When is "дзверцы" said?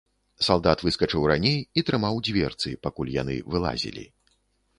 2.29-2.73